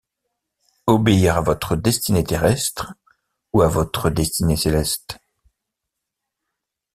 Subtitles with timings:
[0.87, 2.95] Obéir à votre destinée terrestre
[3.53, 5.19] ou à votre destinée céleste.